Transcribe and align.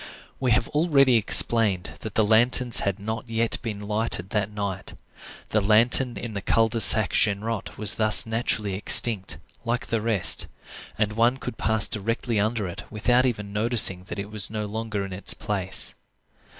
We 0.39 0.49
have 0.53 0.67
already 0.69 1.15
explained 1.15 1.91
that 1.99 2.15
the 2.15 2.25
lanterns 2.25 2.79
had 2.79 2.99
not 2.99 3.27
been 3.61 3.79
lighted 3.87 4.31
that 4.31 4.49
night. 4.49 4.95
The 5.49 5.61
lantern 5.61 6.17
in 6.17 6.33
the 6.33 6.41
Cul 6.41 6.69
de 6.69 6.81
Sac 6.81 7.13
Genrot 7.13 7.77
was 7.77 7.97
thus 7.97 8.25
naturally 8.25 8.73
extinct, 8.73 9.37
like 9.63 9.85
the 9.85 10.01
rest; 10.01 10.47
and 10.97 11.13
one 11.13 11.37
could 11.37 11.59
pass 11.59 11.87
directly 11.87 12.39
under 12.39 12.67
it 12.67 12.81
without 12.89 13.27
even 13.27 13.53
noticing 13.53 14.05
that 14.05 14.17
it 14.17 14.31
was 14.31 14.49
no 14.49 14.65
longer 14.65 15.05
in 15.05 15.13
its 15.13 15.35
place. 15.35 15.93